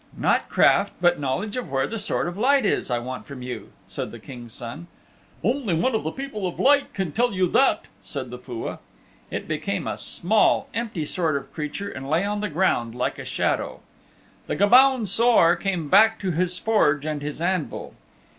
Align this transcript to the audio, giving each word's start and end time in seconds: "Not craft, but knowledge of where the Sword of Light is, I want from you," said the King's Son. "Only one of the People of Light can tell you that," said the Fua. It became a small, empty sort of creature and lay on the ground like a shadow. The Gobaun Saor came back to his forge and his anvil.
"Not 0.17 0.49
craft, 0.49 0.93
but 0.99 1.19
knowledge 1.19 1.55
of 1.55 1.69
where 1.69 1.85
the 1.85 1.99
Sword 1.99 2.27
of 2.27 2.35
Light 2.35 2.65
is, 2.65 2.89
I 2.89 2.97
want 2.97 3.27
from 3.27 3.43
you," 3.43 3.69
said 3.87 4.11
the 4.11 4.17
King's 4.17 4.51
Son. 4.51 4.87
"Only 5.43 5.75
one 5.75 5.93
of 5.93 6.03
the 6.03 6.09
People 6.11 6.47
of 6.47 6.59
Light 6.59 6.91
can 6.95 7.11
tell 7.11 7.31
you 7.33 7.47
that," 7.51 7.81
said 8.01 8.31
the 8.31 8.39
Fua. 8.39 8.79
It 9.29 9.47
became 9.47 9.85
a 9.85 9.99
small, 9.99 10.67
empty 10.73 11.05
sort 11.05 11.37
of 11.37 11.53
creature 11.53 11.87
and 11.89 12.09
lay 12.09 12.25
on 12.25 12.39
the 12.39 12.49
ground 12.49 12.95
like 12.95 13.19
a 13.19 13.23
shadow. 13.25 13.79
The 14.47 14.55
Gobaun 14.55 15.05
Saor 15.05 15.55
came 15.55 15.87
back 15.87 16.17
to 16.21 16.31
his 16.31 16.57
forge 16.57 17.05
and 17.05 17.21
his 17.21 17.39
anvil. 17.39 17.93